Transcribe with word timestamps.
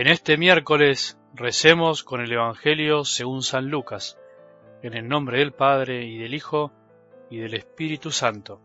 En 0.00 0.06
este 0.06 0.38
miércoles 0.38 1.18
recemos 1.34 2.04
con 2.04 2.22
el 2.22 2.32
Evangelio 2.32 3.04
según 3.04 3.42
San 3.42 3.68
Lucas, 3.68 4.16
en 4.82 4.94
el 4.94 5.06
nombre 5.06 5.40
del 5.40 5.52
Padre 5.52 6.06
y 6.06 6.16
del 6.16 6.32
Hijo 6.32 6.72
y 7.28 7.36
del 7.36 7.52
Espíritu 7.52 8.10
Santo. 8.10 8.62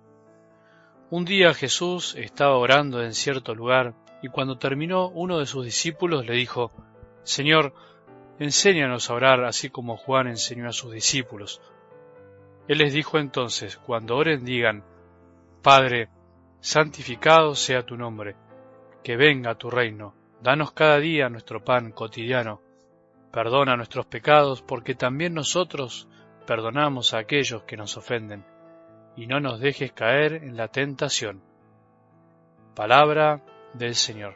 Un 1.09 1.25
día 1.25 1.53
Jesús 1.53 2.16
estaba 2.16 2.55
orando 2.55 3.03
en 3.03 3.13
cierto 3.13 3.53
lugar 3.53 3.95
y 4.21 4.29
cuando 4.29 4.57
terminó 4.57 5.09
uno 5.09 5.38
de 5.38 5.45
sus 5.45 5.66
discípulos 5.66 6.25
le 6.25 6.35
dijo, 6.35 6.71
Señor, 7.23 7.73
enséñanos 8.39 9.09
a 9.09 9.15
orar 9.15 9.43
así 9.43 9.70
como 9.70 9.97
Juan 9.97 10.27
enseñó 10.27 10.70
a 10.70 10.71
sus 10.71 10.93
discípulos. 10.93 11.59
Él 12.70 12.77
les 12.77 12.94
dijo 12.94 13.20
entonces, 13.20 13.75
cuando 13.75 14.16
oren 14.16 14.45
digan, 14.45 14.86
Padre, 15.61 16.08
santificado 16.61 17.55
sea 17.55 17.86
tu 17.86 17.97
nombre, 17.97 18.38
que 19.03 19.17
venga 19.17 19.55
tu 19.55 19.70
reino, 19.70 20.16
danos 20.45 20.73
cada 20.73 20.99
día 20.99 21.27
nuestro 21.27 21.63
pan 21.63 21.91
cotidiano, 21.91 22.62
perdona 23.31 23.76
nuestros 23.76 24.05
pecados 24.05 24.62
porque 24.62 24.94
también 24.94 25.34
nosotros 25.34 26.08
perdonamos 26.45 27.16
a 27.16 27.17
aquellos 27.17 27.63
que 27.63 27.76
nos 27.76 27.98
ofenden, 27.98 28.45
y 29.17 29.26
no 29.26 29.39
nos 29.39 29.59
dejes 29.59 29.91
caer 29.91 30.34
en 30.36 30.55
la 30.55 30.67
tentación. 30.67 31.41
Palabra 32.76 33.41
del 33.73 33.95
Señor. 33.95 34.36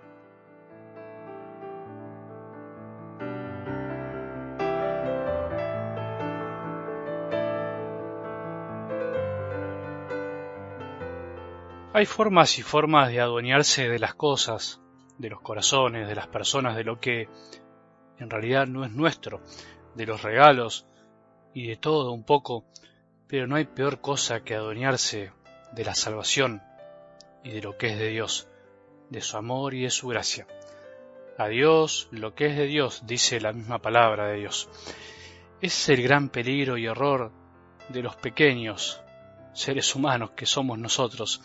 Hay 11.93 12.07
formas 12.07 12.57
y 12.57 12.63
formas 12.63 13.09
de 13.09 13.19
adueñarse 13.19 13.87
de 13.87 13.99
las 13.99 14.15
cosas, 14.15 14.81
de 15.19 15.29
los 15.29 15.41
corazones, 15.41 16.07
de 16.07 16.15
las 16.15 16.27
personas, 16.27 16.75
de 16.75 16.83
lo 16.83 16.99
que 16.99 17.27
en 18.17 18.29
realidad 18.29 18.65
no 18.65 18.83
es 18.83 18.91
nuestro, 18.91 19.41
de 19.93 20.05
los 20.05 20.23
regalos 20.23 20.87
y 21.53 21.67
de 21.67 21.75
todo 21.75 22.11
un 22.11 22.23
poco, 22.23 22.65
pero 23.27 23.45
no 23.45 23.57
hay 23.57 23.65
peor 23.65 24.01
cosa 24.01 24.43
que 24.43 24.55
adueñarse 24.55 25.31
de 25.73 25.85
la 25.85 25.93
salvación 25.93 26.63
y 27.43 27.51
de 27.51 27.61
lo 27.61 27.77
que 27.77 27.87
es 27.87 27.99
de 27.99 28.09
Dios, 28.09 28.47
de 29.09 29.21
su 29.21 29.37
amor 29.37 29.73
y 29.73 29.83
de 29.83 29.89
su 29.89 30.07
gracia. 30.07 30.47
A 31.37 31.47
Dios 31.47 32.07
lo 32.11 32.33
que 32.33 32.47
es 32.47 32.57
de 32.57 32.65
Dios, 32.65 33.03
dice 33.05 33.39
la 33.39 33.53
misma 33.53 33.79
palabra 33.79 34.27
de 34.27 34.37
Dios. 34.37 34.69
Es 35.61 35.89
el 35.89 36.01
gran 36.01 36.29
peligro 36.29 36.77
y 36.77 36.85
error 36.85 37.31
de 37.89 38.01
los 38.01 38.15
pequeños 38.15 39.01
seres 39.53 39.95
humanos 39.95 40.31
que 40.31 40.45
somos 40.45 40.79
nosotros, 40.79 41.41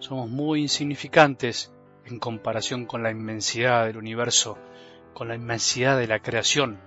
somos 0.00 0.28
muy 0.28 0.62
insignificantes 0.62 1.73
en 2.06 2.18
comparación 2.18 2.86
con 2.86 3.02
la 3.02 3.10
inmensidad 3.10 3.86
del 3.86 3.96
universo, 3.96 4.58
con 5.14 5.28
la 5.28 5.34
inmensidad 5.34 5.98
de 5.98 6.06
la 6.06 6.20
creación, 6.20 6.80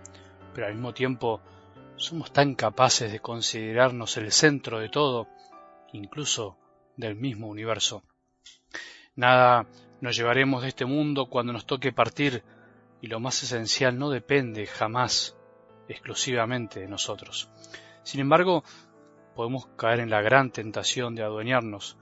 pero 0.53 0.67
al 0.67 0.73
mismo 0.73 0.93
tiempo 0.93 1.41
somos 1.95 2.31
tan 2.31 2.55
capaces 2.55 3.11
de 3.11 3.19
considerarnos 3.19 4.17
el 4.17 4.31
centro 4.31 4.79
de 4.79 4.89
todo, 4.89 5.27
incluso 5.93 6.57
del 6.95 7.15
mismo 7.15 7.47
universo. 7.47 8.03
Nada 9.15 9.65
nos 10.01 10.15
llevaremos 10.15 10.61
de 10.61 10.69
este 10.69 10.85
mundo 10.85 11.27
cuando 11.27 11.53
nos 11.53 11.65
toque 11.65 11.91
partir 11.91 12.43
y 13.01 13.07
lo 13.07 13.19
más 13.19 13.41
esencial 13.41 13.97
no 13.97 14.09
depende 14.09 14.65
jamás 14.67 15.35
exclusivamente 15.87 16.79
de 16.79 16.87
nosotros. 16.87 17.49
Sin 18.03 18.19
embargo, 18.19 18.63
podemos 19.35 19.67
caer 19.75 19.99
en 19.99 20.09
la 20.09 20.21
gran 20.21 20.51
tentación 20.51 21.15
de 21.15 21.23
adueñarnos 21.23 21.97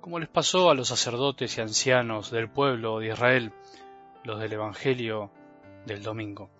como 0.00 0.18
les 0.18 0.28
pasó 0.28 0.70
a 0.70 0.74
los 0.74 0.88
sacerdotes 0.88 1.56
y 1.56 1.60
ancianos 1.60 2.30
del 2.30 2.48
pueblo 2.48 2.98
de 2.98 3.08
Israel, 3.08 3.52
los 4.24 4.40
del 4.40 4.54
Evangelio 4.54 5.30
del 5.84 6.02
domingo. 6.02 6.50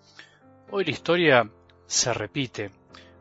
Hoy 0.69 0.85
la 0.85 0.91
historia 0.91 1.49
se 1.87 2.13
repite. 2.13 2.71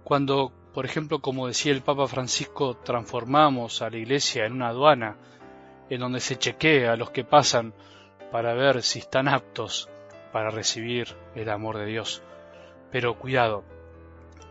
Cuando, 0.04 0.52
por 0.74 0.84
ejemplo, 0.84 1.20
como 1.20 1.46
decía 1.46 1.72
el 1.72 1.82
Papa 1.82 2.06
Francisco, 2.06 2.76
transformamos 2.76 3.80
a 3.82 3.90
la 3.90 3.96
Iglesia 3.96 4.44
en 4.44 4.52
una 4.52 4.68
aduana, 4.68 5.16
en 5.88 6.00
donde 6.00 6.20
se 6.20 6.38
chequea 6.38 6.92
a 6.92 6.96
los 6.96 7.10
que 7.10 7.24
pasan 7.24 7.72
para 8.30 8.54
ver 8.54 8.82
si 8.82 8.98
están 9.00 9.26
aptos 9.26 9.88
para 10.32 10.50
recibir 10.50 11.16
el 11.34 11.48
amor 11.48 11.78
de 11.78 11.86
Dios. 11.86 12.22
Pero 12.92 13.18
cuidado, 13.18 13.64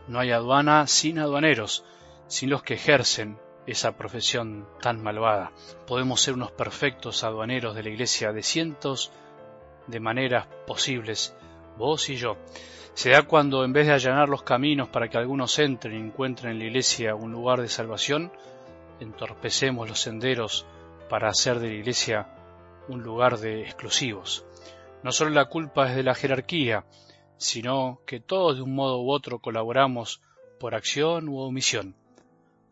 no 0.07 0.19
hay 0.19 0.31
aduana 0.31 0.88
sin 0.88 1.19
aduaneros, 1.19 1.86
sin 2.28 2.50
los 2.50 2.63
que 2.63 2.74
ejercen 2.74 3.38
esa 3.72 3.96
profesión 3.96 4.68
tan 4.81 5.02
malvada. 5.02 5.52
Podemos 5.85 6.22
ser 6.22 6.34
unos 6.34 6.52
perfectos 6.52 7.24
aduaneros 7.24 7.75
de 7.75 7.84
la 7.84 7.90
Iglesia 7.90 8.31
de 8.31 8.44
cientos 8.44 9.12
de 9.88 10.00
maneras 10.00 10.47
posibles, 10.66 11.35
vos 11.78 12.09
y 12.09 12.16
yo. 12.16 12.38
Se 12.94 13.12
da 13.12 13.24
cuando 13.24 13.63
en 13.63 13.74
vez 13.74 13.88
de 13.88 13.94
allanar 13.94 14.28
los 14.28 14.44
caminos 14.44 14.90
para 14.90 15.09
que 15.09 15.18
algunos 15.18 15.57
entren 15.59 15.96
y 15.96 16.07
encuentren 16.07 16.53
en 16.53 16.59
la 16.59 16.66
Iglesia 16.66 17.16
un 17.16 17.31
lugar 17.31 17.62
de 17.62 17.69
salvación, 17.69 18.31
entorpecemos 19.00 19.88
los 19.88 20.01
senderos 20.01 20.66
para 21.07 21.30
hacer 21.30 21.59
de 21.59 21.68
la 21.68 21.75
Iglesia 21.75 22.28
un 22.88 23.03
lugar 23.03 23.38
de 23.38 23.62
exclusivos. 23.62 24.46
No 25.03 25.12
solo 25.12 25.30
la 25.31 25.46
culpa 25.46 25.90
es 25.90 25.96
de 25.96 26.03
la 26.03 26.16
jerarquía, 26.16 26.86
sino 27.38 28.01
que 28.06 28.19
todos 28.19 28.57
de 28.57 28.63
un 28.63 28.75
modo 28.75 29.01
u 29.01 29.12
otro 29.12 29.40
colaboramos 29.40 30.22
por 30.59 30.75
acción 30.75 31.30
u 31.30 31.38
omisión. 31.38 31.96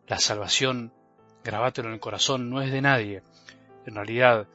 La 0.08 0.18
salvación, 0.18 0.90
grabátelo 1.44 1.88
en 1.88 1.94
el 1.94 2.00
corazón, 2.00 2.48
no 2.48 2.62
es 2.62 2.72
de 2.72 2.80
nadie. 2.80 3.22
En 3.84 3.94
realidad 3.94 4.48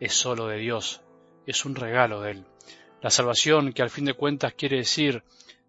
es 0.00 0.14
solo 0.14 0.46
de 0.46 0.56
Dios, 0.56 1.02
es 1.46 1.66
un 1.66 1.74
regalo 1.74 2.22
de 2.22 2.30
Él. 2.30 2.46
La 3.02 3.10
salvación, 3.10 3.74
que 3.74 3.82
al 3.82 3.90
fin 3.90 4.06
de 4.06 4.14
cuentas 4.14 4.54
quiere 4.54 4.78
decir 4.78 5.22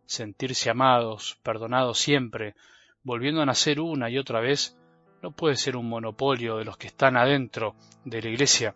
sentirse 0.05 0.69
amados, 0.69 1.37
perdonados 1.43 1.99
siempre, 1.99 2.55
volviendo 3.03 3.41
a 3.41 3.45
nacer 3.45 3.81
una 3.81 4.09
y 4.09 4.17
otra 4.17 4.39
vez, 4.39 4.77
no 5.21 5.31
puede 5.31 5.57
ser 5.57 5.75
un 5.75 5.89
monopolio 5.89 6.55
de 6.57 6.63
los 6.63 6.77
que 6.77 6.87
están 6.87 7.17
adentro 7.17 7.75
de 8.05 8.21
la 8.21 8.29
Iglesia, 8.29 8.75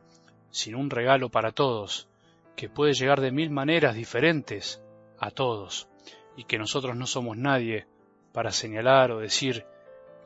sino 0.50 0.80
un 0.80 0.90
regalo 0.90 1.30
para 1.30 1.54
todos, 1.54 2.10
que 2.58 2.68
puede 2.68 2.94
llegar 2.94 3.22
de 3.22 3.32
mil 3.32 3.52
maneras 3.52 3.96
diferentes 3.96 4.84
a 5.18 5.32
todos, 5.32 5.88
y 6.36 6.44
que 6.44 6.58
nosotros 6.58 6.98
no 6.98 7.08
somos 7.08 7.38
nadie 7.38 7.88
para 8.34 8.52
señalar 8.52 9.12
o 9.12 9.20
decir 9.20 9.66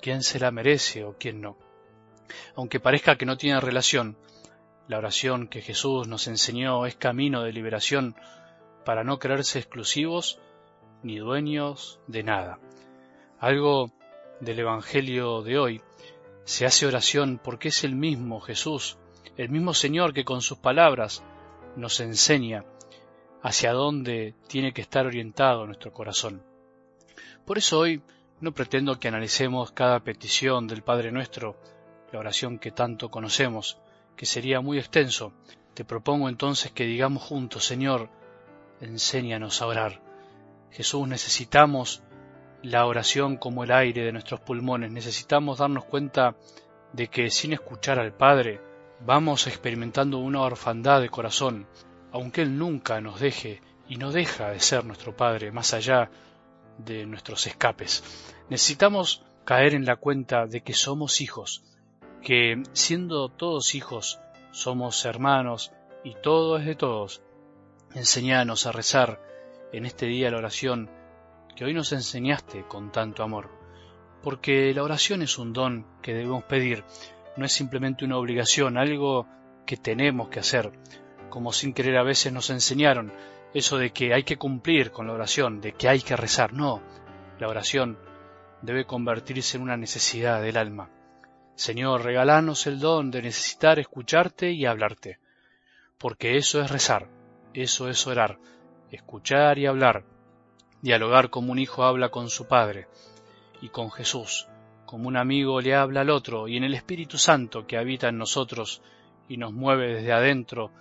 quién 0.01 0.23
se 0.23 0.39
la 0.39 0.51
merece 0.51 1.03
o 1.03 1.15
quién 1.17 1.41
no. 1.41 1.57
Aunque 2.55 2.79
parezca 2.79 3.17
que 3.17 3.25
no 3.25 3.37
tiene 3.37 3.59
relación, 3.59 4.17
la 4.87 4.97
oración 4.97 5.47
que 5.47 5.61
Jesús 5.61 6.07
nos 6.07 6.27
enseñó 6.27 6.85
es 6.85 6.95
camino 6.95 7.43
de 7.43 7.53
liberación 7.53 8.15
para 8.85 9.03
no 9.03 9.17
creerse 9.19 9.59
exclusivos 9.59 10.39
ni 11.01 11.17
dueños 11.17 11.99
de 12.07 12.23
nada. 12.23 12.59
Algo 13.39 13.91
del 14.39 14.59
Evangelio 14.59 15.41
de 15.41 15.57
hoy 15.57 15.81
se 16.43 16.65
hace 16.65 16.85
oración 16.85 17.39
porque 17.43 17.69
es 17.69 17.83
el 17.83 17.95
mismo 17.95 18.39
Jesús, 18.39 18.97
el 19.37 19.49
mismo 19.49 19.73
Señor 19.73 20.13
que 20.13 20.25
con 20.25 20.41
sus 20.41 20.59
palabras 20.59 21.23
nos 21.75 21.99
enseña 21.99 22.63
hacia 23.41 23.73
dónde 23.73 24.33
tiene 24.47 24.73
que 24.73 24.81
estar 24.81 25.05
orientado 25.05 25.65
nuestro 25.65 25.91
corazón. 25.91 26.43
Por 27.45 27.57
eso 27.57 27.79
hoy 27.79 28.01
no 28.41 28.53
pretendo 28.53 28.99
que 28.99 29.07
analicemos 29.07 29.71
cada 29.71 30.01
petición 30.01 30.67
del 30.67 30.83
Padre 30.83 31.11
nuestro, 31.11 31.57
la 32.11 32.19
oración 32.19 32.59
que 32.59 32.71
tanto 32.71 33.09
conocemos, 33.09 33.79
que 34.15 34.25
sería 34.25 34.61
muy 34.61 34.77
extenso. 34.77 35.33
Te 35.73 35.85
propongo 35.85 36.29
entonces 36.29 36.71
que 36.71 36.85
digamos 36.85 37.23
juntos, 37.23 37.65
Señor, 37.65 38.09
enséñanos 38.81 39.61
a 39.61 39.67
orar. 39.67 40.01
Jesús, 40.71 41.07
necesitamos 41.07 42.03
la 42.61 42.85
oración 42.85 43.37
como 43.37 43.63
el 43.63 43.71
aire 43.71 44.03
de 44.03 44.11
nuestros 44.11 44.39
pulmones. 44.41 44.91
Necesitamos 44.91 45.59
darnos 45.59 45.85
cuenta 45.85 46.35
de 46.93 47.07
que 47.07 47.29
sin 47.29 47.53
escuchar 47.53 47.99
al 47.99 48.13
Padre 48.13 48.61
vamos 49.05 49.47
experimentando 49.47 50.19
una 50.19 50.41
orfandad 50.41 51.01
de 51.01 51.09
corazón, 51.09 51.67
aunque 52.11 52.41
Él 52.41 52.57
nunca 52.57 52.99
nos 53.01 53.19
deje 53.19 53.61
y 53.87 53.97
no 53.97 54.11
deja 54.11 54.49
de 54.49 54.59
ser 54.59 54.85
nuestro 54.85 55.15
Padre, 55.15 55.51
más 55.51 55.73
allá 55.73 56.09
de 56.77 57.05
nuestros 57.05 57.47
escapes. 57.47 58.03
Necesitamos 58.49 59.23
caer 59.45 59.73
en 59.73 59.85
la 59.85 59.95
cuenta 59.95 60.47
de 60.47 60.61
que 60.61 60.73
somos 60.73 61.21
hijos, 61.21 61.63
que 62.21 62.63
siendo 62.73 63.29
todos 63.29 63.75
hijos, 63.75 64.19
somos 64.51 65.05
hermanos 65.05 65.71
y 66.03 66.15
todo 66.21 66.57
es 66.57 66.65
de 66.65 66.75
todos. 66.75 67.21
Enseñanos 67.93 68.65
a 68.65 68.71
rezar 68.71 69.21
en 69.71 69.85
este 69.85 70.05
día 70.05 70.31
la 70.31 70.37
oración 70.37 70.89
que 71.55 71.65
hoy 71.65 71.73
nos 71.73 71.93
enseñaste 71.93 72.65
con 72.67 72.91
tanto 72.91 73.23
amor, 73.23 73.49
porque 74.21 74.73
la 74.73 74.83
oración 74.83 75.21
es 75.21 75.37
un 75.37 75.53
don 75.53 75.85
que 76.01 76.13
debemos 76.13 76.43
pedir, 76.43 76.83
no 77.37 77.45
es 77.45 77.53
simplemente 77.53 78.05
una 78.05 78.17
obligación, 78.17 78.77
algo 78.77 79.27
que 79.65 79.77
tenemos 79.77 80.29
que 80.29 80.39
hacer, 80.39 80.71
como 81.29 81.53
sin 81.53 81.73
querer 81.73 81.97
a 81.97 82.03
veces 82.03 82.33
nos 82.33 82.49
enseñaron, 82.49 83.13
eso 83.55 83.77
de 83.77 83.91
que 83.91 84.13
hay 84.13 84.23
que 84.23 84.35
cumplir 84.35 84.91
con 84.91 85.07
la 85.07 85.13
oración, 85.13 85.61
de 85.61 85.71
que 85.71 85.87
hay 85.87 86.01
que 86.01 86.17
rezar. 86.17 86.51
No, 86.51 86.81
la 87.39 87.47
oración 87.47 87.97
debe 88.61 88.83
convertirse 88.85 89.55
en 89.55 89.63
una 89.63 89.77
necesidad 89.77 90.41
del 90.41 90.57
alma. 90.57 90.89
Señor, 91.55 92.03
regalanos 92.03 92.67
el 92.67 92.81
don 92.81 93.11
de 93.11 93.21
necesitar 93.21 93.79
escucharte 93.79 94.51
y 94.51 94.65
hablarte, 94.65 95.19
porque 95.97 96.35
eso 96.35 96.61
es 96.61 96.69
rezar, 96.69 97.07
Eso 97.53 97.87
es 97.87 98.05
orar, 98.05 98.39
escuchar 98.91 99.57
y 99.57 99.67
hablar, 99.67 100.03
dialogar 100.81 101.29
como 101.29 101.53
un 101.53 101.59
hijo 101.59 101.85
habla 101.85 102.09
con 102.09 102.29
su 102.29 102.49
padre 102.49 102.89
y 103.61 103.69
con 103.69 103.89
Jesús, 103.89 104.49
como 104.85 105.07
un 105.07 105.15
amigo 105.15 105.61
le 105.61 105.75
habla 105.75 106.01
al 106.01 106.09
otro 106.09 106.49
y 106.49 106.57
en 106.57 106.65
el 106.65 106.73
Espíritu 106.73 107.17
Santo 107.17 107.65
que 107.65 107.77
habita 107.77 108.09
en 108.09 108.17
nosotros 108.17 108.81
y 109.29 109.37
nos 109.37 109.53
mueve 109.53 109.95
desde 109.95 110.11
adentro, 110.11 110.71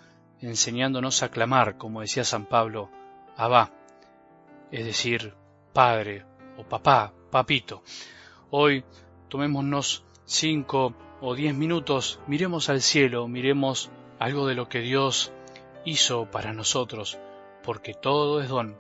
enseñándonos 0.40 1.22
a 1.22 1.30
clamar, 1.30 1.76
como 1.76 2.00
decía 2.00 2.24
San 2.24 2.46
Pablo, 2.46 2.90
Abba, 3.36 3.72
es 4.70 4.84
decir, 4.84 5.34
Padre 5.72 6.24
o 6.56 6.64
Papá, 6.64 7.12
Papito. 7.30 7.82
Hoy 8.50 8.84
tomémonos 9.28 10.04
cinco 10.24 10.94
o 11.20 11.34
diez 11.34 11.54
minutos, 11.54 12.20
miremos 12.26 12.68
al 12.68 12.80
cielo, 12.80 13.26
miremos 13.28 13.90
algo 14.18 14.46
de 14.46 14.54
lo 14.54 14.68
que 14.68 14.80
Dios 14.80 15.32
hizo 15.84 16.30
para 16.30 16.52
nosotros, 16.52 17.18
porque 17.62 17.94
todo 17.94 18.40
es 18.40 18.48
don. 18.48 18.76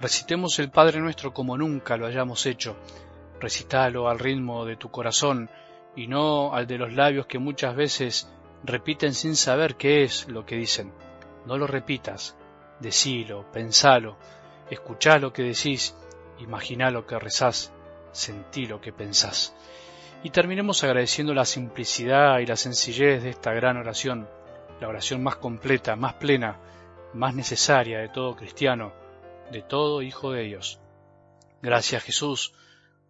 Recitemos 0.00 0.58
el 0.58 0.70
Padre 0.70 1.00
nuestro 1.00 1.32
como 1.32 1.56
nunca 1.56 1.96
lo 1.96 2.06
hayamos 2.06 2.46
hecho. 2.46 2.76
Recitalo 3.40 4.08
al 4.08 4.18
ritmo 4.18 4.64
de 4.64 4.76
tu 4.76 4.90
corazón 4.90 5.50
y 5.94 6.06
no 6.06 6.54
al 6.54 6.66
de 6.66 6.78
los 6.78 6.92
labios 6.92 7.26
que 7.26 7.38
muchas 7.38 7.74
veces 7.74 8.30
repiten 8.66 9.14
sin 9.14 9.36
saber 9.36 9.76
qué 9.76 10.02
es 10.02 10.28
lo 10.28 10.44
que 10.44 10.56
dicen. 10.56 10.92
No 11.46 11.56
lo 11.56 11.66
repitas, 11.66 12.36
decilo, 12.80 13.50
pensalo, 13.52 14.16
escuchá 14.70 15.18
lo 15.18 15.32
que 15.32 15.42
decís, 15.42 15.96
imaginá 16.38 16.90
lo 16.90 17.06
que 17.06 17.18
rezás, 17.18 17.72
sentí 18.12 18.66
lo 18.66 18.80
que 18.80 18.92
pensás. 18.92 19.54
Y 20.22 20.30
terminemos 20.30 20.82
agradeciendo 20.82 21.34
la 21.34 21.44
simplicidad 21.44 22.38
y 22.40 22.46
la 22.46 22.56
sencillez 22.56 23.22
de 23.22 23.30
esta 23.30 23.52
gran 23.52 23.76
oración, 23.76 24.28
la 24.80 24.88
oración 24.88 25.22
más 25.22 25.36
completa, 25.36 25.94
más 25.94 26.14
plena, 26.14 26.58
más 27.14 27.34
necesaria 27.34 28.00
de 28.00 28.08
todo 28.08 28.34
cristiano, 28.34 28.92
de 29.50 29.62
todo 29.62 30.02
hijo 30.02 30.32
de 30.32 30.42
Dios. 30.42 30.80
Gracias 31.62 32.02
Jesús 32.02 32.52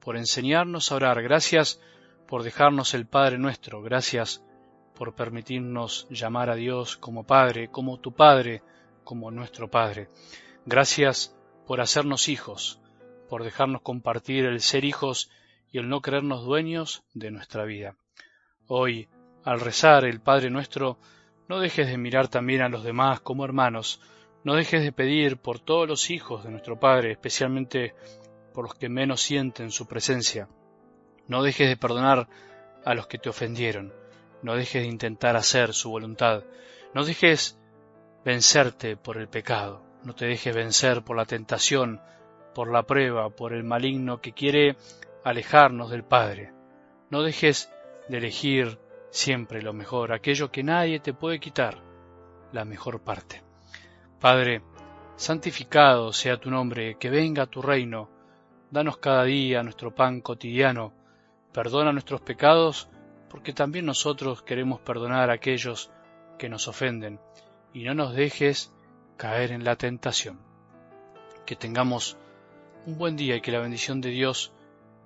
por 0.01 0.17
enseñarnos 0.17 0.93
a 0.93 0.97
orar, 0.97 1.23
gracias 1.23 1.81
por 2.29 2.43
dejarnos 2.43 2.95
el 2.95 3.07
Padre 3.07 3.39
nuestro, 3.39 3.83
gracias 3.83 4.43
por 4.97 5.15
permitirnos 5.15 6.09
llamar 6.11 6.51
a 6.51 6.57
Dios 6.57 6.97
como 6.97 7.25
Padre, 7.25 7.69
como 7.69 8.01
tu 8.01 8.13
Padre, 8.13 8.63
como 9.05 9.31
nuestro 9.31 9.71
Padre. 9.71 10.09
Gracias 10.65 11.37
por 11.67 11.81
hacernos 11.81 12.29
hijos, 12.29 12.81
por 13.29 13.45
dejarnos 13.45 13.83
compartir 13.83 14.47
el 14.47 14.61
ser 14.61 14.85
hijos 14.85 15.31
y 15.71 15.79
el 15.79 15.89
no 15.89 16.01
creernos 16.01 16.45
dueños 16.45 17.05
de 17.13 17.31
nuestra 17.31 17.65
vida. 17.65 17.97
Hoy, 18.67 19.09
al 19.45 19.61
rezar 19.61 20.05
el 20.07 20.21
Padre 20.21 20.51
nuestro, 20.51 20.99
no 21.47 21.61
dejes 21.61 21.87
de 21.89 21.99
mirar 21.99 22.29
también 22.29 22.63
a 22.63 22.69
los 22.69 22.83
demás 22.83 23.21
como 23.21 23.45
hermanos, 23.45 24.01
no 24.45 24.55
dejes 24.55 24.83
de 24.83 24.93
pedir 24.93 25.37
por 25.37 25.61
todos 25.61 25.87
los 25.87 26.11
hijos 26.11 26.43
de 26.43 26.51
nuestro 26.51 26.81
Padre, 26.81 27.13
especialmente 27.13 27.95
por 28.55 28.65
los 28.65 28.75
que 28.75 28.89
menos 28.89 29.21
sienten 29.21 29.71
su 29.71 29.87
presencia. 29.87 30.49
No 31.29 31.43
dejes 31.43 31.69
de 31.69 31.77
perdonar 31.77 32.29
a 32.85 32.95
los 32.95 33.07
que 33.09 33.19
te 33.19 33.29
ofendieron 33.29 33.93
no 34.43 34.55
dejes 34.55 34.83
de 34.83 34.89
intentar 34.89 35.37
hacer 35.37 35.73
su 35.73 35.91
voluntad, 35.91 36.45
no 36.95 37.05
dejes 37.05 37.59
vencerte 38.25 38.97
por 38.97 39.17
el 39.17 39.29
pecado, 39.29 39.83
no 40.05 40.15
te 40.15 40.27
dejes 40.27 40.55
vencer 40.55 41.03
por 41.03 41.17
la 41.17 41.25
tentación, 41.25 42.01
por 42.55 42.71
la 42.71 42.85
prueba, 42.85 43.31
por 43.31 43.53
el 43.53 43.65
maligno 43.65 44.21
que 44.21 44.33
quiere 44.33 44.77
alejarnos 45.25 45.91
del 45.91 46.05
Padre. 46.05 46.53
No 47.11 47.23
dejes 47.23 47.71
de 48.09 48.19
elegir 48.19 48.79
siempre 49.11 49.63
lo 49.63 49.73
mejor, 49.73 50.13
aquello 50.13 50.51
que 50.51 50.63
nadie 50.63 51.01
te 51.01 51.15
puede 51.15 51.41
quitar, 51.41 51.83
la 52.53 52.65
mejor 52.65 53.01
parte. 53.01 53.43
Padre, 54.21 54.63
santificado 55.17 56.13
sea 56.13 56.39
tu 56.39 56.51
nombre, 56.51 56.97
que 56.99 57.11
venga 57.11 57.47
tu 57.47 57.63
reino, 57.63 58.09
danos 58.71 58.99
cada 58.99 59.25
día 59.25 59.63
nuestro 59.63 59.95
pan 59.95 60.21
cotidiano, 60.21 60.93
perdona 61.53 61.93
nuestros 61.93 62.21
pecados, 62.21 62.89
porque 63.29 63.53
también 63.53 63.87
nosotros 63.87 64.43
queremos 64.43 64.81
perdonar 64.81 65.31
a 65.31 65.35
aquellos 65.35 65.91
que 66.39 66.49
nos 66.49 66.69
ofenden, 66.69 67.21
y 67.73 67.85
no 67.85 67.95
nos 67.95 68.15
dejes 68.15 68.73
caer 69.17 69.53
en 69.53 69.65
la 69.65 69.77
tentación. 69.77 70.39
Que 71.45 71.57
tengamos 71.57 72.17
un 72.87 72.99
buen 72.99 73.17
día 73.17 73.37
y 73.37 73.41
que 73.41 73.53
la 73.53 73.61
bendición 73.61 74.01
de 74.01 74.11
Dios, 74.11 74.53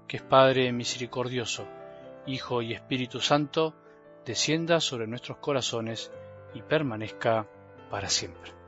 que 0.06 0.18
es 0.18 0.22
Padre 0.22 0.72
misericordioso, 0.72 1.66
Hijo 2.26 2.62
y 2.62 2.72
Espíritu 2.72 3.20
Santo, 3.20 3.74
descienda 4.24 4.80
sobre 4.80 5.06
nuestros 5.06 5.38
corazones 5.38 6.12
y 6.54 6.62
permanezca 6.62 7.46
para 7.90 8.08
siempre. 8.08 8.59